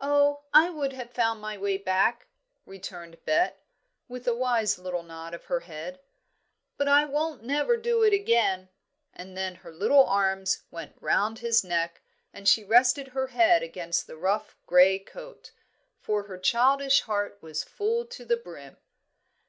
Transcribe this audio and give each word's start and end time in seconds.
"Oh, 0.00 0.42
I 0.52 0.70
would 0.70 0.92
have 0.94 1.12
found 1.12 1.40
my 1.40 1.56
way 1.56 1.76
back," 1.76 2.26
returned 2.66 3.24
Bet, 3.24 3.62
with 4.08 4.26
a 4.26 4.34
wise 4.34 4.76
little 4.76 5.04
nod 5.04 5.34
of 5.34 5.44
her 5.44 5.60
head. 5.60 6.00
"But 6.76 6.88
I 6.88 7.04
won't 7.04 7.44
never 7.44 7.76
do 7.76 8.02
it 8.02 8.12
again." 8.12 8.70
And 9.14 9.36
then 9.36 9.54
her 9.54 9.70
little 9.70 10.04
arms 10.04 10.64
went 10.72 10.96
round 10.98 11.38
his 11.38 11.62
neck, 11.62 12.02
and 12.32 12.48
she 12.48 12.64
rested 12.64 13.06
her 13.06 13.28
head 13.28 13.62
against 13.62 14.08
the 14.08 14.16
rough 14.16 14.56
grey 14.66 14.98
coat; 14.98 15.52
for 16.00 16.24
her 16.24 16.38
childish 16.38 17.02
heart 17.02 17.38
was 17.40 17.62
full 17.62 18.04
to 18.06 18.24
the 18.24 18.36
brim. 18.36 18.78